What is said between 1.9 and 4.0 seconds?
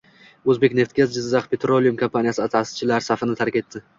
kompaniyasi ta’sischilari safini tark etdi